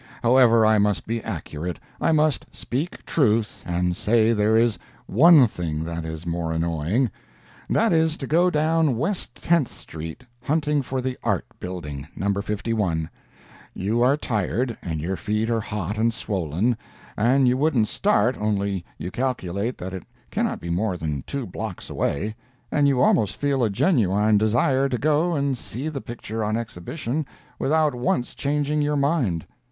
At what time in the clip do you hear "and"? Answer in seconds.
3.67-3.95, 14.81-14.99, 15.99-16.11, 17.15-17.47, 22.71-22.87, 25.35-25.59